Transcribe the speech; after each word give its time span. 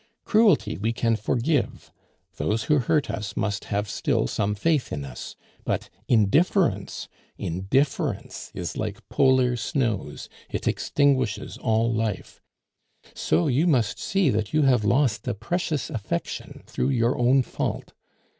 Cruelty 0.25 0.79
we 0.79 0.93
can 0.93 1.15
forgive; 1.15 1.91
those 2.37 2.63
who 2.63 2.79
hurt 2.79 3.11
us 3.11 3.37
must 3.37 3.65
have 3.65 3.87
still 3.87 4.25
some 4.25 4.55
faith 4.55 4.91
in 4.91 5.05
us; 5.05 5.35
but 5.63 5.91
indifference! 6.07 7.07
Indifference 7.37 8.49
is 8.55 8.75
like 8.75 9.07
polar 9.09 9.55
snows, 9.55 10.27
it 10.49 10.67
extinguishes 10.67 11.55
all 11.59 11.93
life. 11.93 12.41
So, 13.13 13.45
you 13.47 13.67
must 13.67 13.99
see 13.99 14.31
that 14.31 14.55
you 14.55 14.63
have 14.63 14.83
lost 14.83 15.27
a 15.27 15.35
precious 15.35 15.91
affection 15.91 16.63
through 16.65 16.89
your 16.89 17.15
own 17.15 17.43
fault. 17.43 17.93